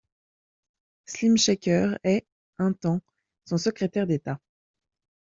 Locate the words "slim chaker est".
1.05-2.25